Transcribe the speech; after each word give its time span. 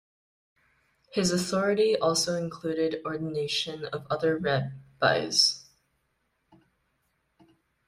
His 1.11 1.31
authority 1.31 1.95
also 1.95 2.35
included 2.35 3.03
ordination 3.05 3.85
of 3.85 4.07
other 4.09 4.35
rabbis. 4.35 5.63